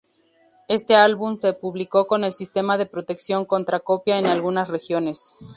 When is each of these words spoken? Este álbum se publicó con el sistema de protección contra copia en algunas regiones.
Este 0.67 0.95
álbum 0.95 1.37
se 1.37 1.53
publicó 1.53 2.07
con 2.07 2.23
el 2.23 2.33
sistema 2.33 2.79
de 2.79 2.87
protección 2.87 3.45
contra 3.45 3.81
copia 3.81 4.17
en 4.17 4.25
algunas 4.25 4.67
regiones. 4.67 5.35